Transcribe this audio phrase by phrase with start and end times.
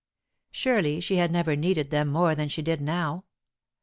[0.49, 3.23] Surely she had never needed them more than she did now!